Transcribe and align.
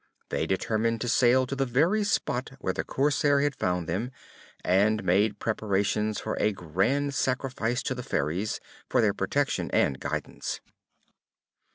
They 0.29 0.47
determined 0.47 0.99
to 1.01 1.07
sail 1.07 1.45
to 1.45 1.55
the 1.55 1.63
very 1.67 2.03
spot 2.03 2.49
where 2.57 2.73
the 2.73 2.83
Corsair 2.83 3.41
had 3.41 3.55
found 3.55 3.85
them, 3.87 4.09
and 4.65 5.03
made 5.03 5.37
preparations 5.37 6.19
for 6.21 6.35
a 6.39 6.53
grand 6.53 7.13
sacrifice 7.13 7.83
to 7.83 7.93
the 7.93 8.01
fairies, 8.01 8.59
for 8.89 8.99
their 8.99 9.13
protection 9.13 9.69
and 9.69 9.99
guidance. 9.99 10.59